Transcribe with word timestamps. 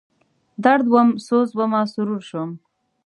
درد 0.63 0.85
وم، 0.93 1.09
سوز 1.25 1.49
ومه، 1.57 1.81
سرور 1.93 2.21
شوم 2.29 2.49